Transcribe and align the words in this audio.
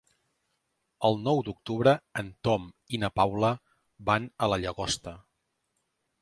El 1.09 1.17
nou 1.27 1.41
d'octubre 1.49 1.93
en 2.21 2.31
Tom 2.47 2.65
i 2.99 3.01
na 3.05 3.11
Paula 3.21 3.53
van 4.09 4.27
a 4.47 4.49
la 4.55 4.59
Llagosta. 4.65 5.15